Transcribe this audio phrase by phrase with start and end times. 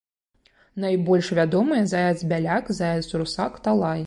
[0.83, 3.99] Найбольш вядомыя заяц-бяляк, заяц-русак, талай.